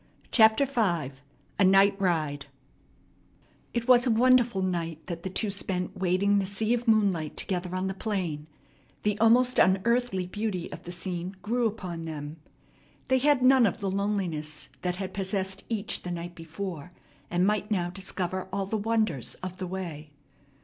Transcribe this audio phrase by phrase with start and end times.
[0.31, 1.11] CHAPTER V
[1.59, 2.47] A NIGHT RIDE
[3.71, 7.75] It was a wonderful night that the two spent wading the sea of moonlight together
[7.75, 8.47] on the plain.
[9.03, 12.37] The almost unearthly beauty of the scene grew upon them.
[13.09, 16.89] They had none of the loneliness that had possessed each the night before,
[17.29, 20.09] and might now discover all the wonders of the way.